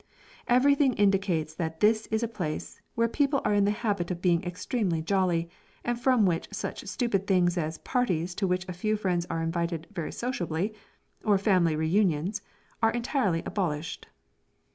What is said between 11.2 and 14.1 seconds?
or family re unions, are entirely abolished.